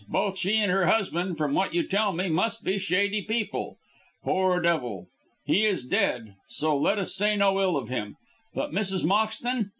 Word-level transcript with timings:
Both 0.09 0.35
she 0.39 0.57
and 0.57 0.71
her 0.71 0.87
husband, 0.87 1.37
from 1.37 1.53
what 1.53 1.75
you 1.75 1.87
tell 1.87 2.11
me, 2.11 2.27
must 2.27 2.63
be 2.63 2.79
shady 2.79 3.21
people. 3.21 3.77
Poor 4.23 4.59
devil! 4.59 5.09
He 5.45 5.63
is 5.67 5.83
dead, 5.85 6.37
so 6.49 6.75
let 6.75 6.97
us 6.97 7.13
say 7.15 7.37
no 7.37 7.61
ill 7.61 7.77
of 7.77 7.89
him. 7.89 8.15
But 8.55 8.71
Mrs. 8.71 9.03
Moxton. 9.03 9.69